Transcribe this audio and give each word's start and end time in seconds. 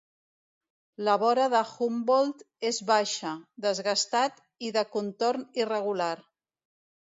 La 1.07 1.17
vora 1.23 1.43
de 1.53 1.61
Humboldt 1.87 2.41
és 2.71 2.81
baixa, 2.89 3.35
desgastat, 3.67 4.43
i 4.71 4.75
de 4.81 4.87
contorn 4.99 5.49
irregular. 5.63 6.13